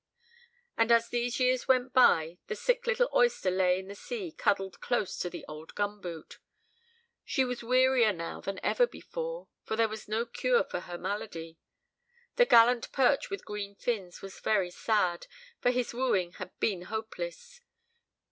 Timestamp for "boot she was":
6.01-7.61